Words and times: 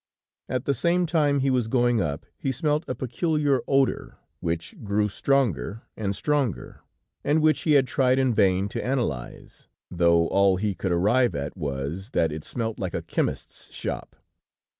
At 0.49 0.65
the 0.65 0.73
same 0.73 1.05
time, 1.05 1.41
he 1.41 1.51
was 1.51 1.67
going 1.67 2.01
up, 2.01 2.25
he 2.35 2.51
smelt 2.51 2.85
a 2.87 2.95
peculiar 2.95 3.61
odor, 3.67 4.17
which 4.39 4.75
grew 4.83 5.07
stronger 5.07 5.83
and 5.95 6.15
stronger, 6.15 6.81
and 7.23 7.39
which 7.39 7.61
he 7.61 7.73
had 7.73 7.85
tried 7.85 8.17
in 8.17 8.33
vain 8.33 8.67
to 8.69 8.83
analyze, 8.83 9.67
though 9.91 10.25
all 10.29 10.57
he 10.57 10.73
could 10.73 10.91
arrive 10.91 11.35
at 11.35 11.55
was, 11.55 12.09
that 12.13 12.31
it 12.31 12.43
smelt 12.43 12.79
like 12.79 12.95
a 12.95 13.03
chemist's 13.03 13.71
shop. 13.71 14.15